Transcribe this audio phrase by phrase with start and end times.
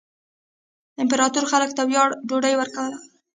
[1.03, 2.97] امپراتور خلکو ته وړیا ډوډۍ ورکوله.